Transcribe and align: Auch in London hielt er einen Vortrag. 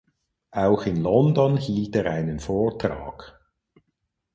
Auch 0.53 0.87
in 0.87 0.95
London 1.03 1.57
hielt 1.57 1.95
er 1.95 2.09
einen 2.11 2.39
Vortrag. 2.39 3.39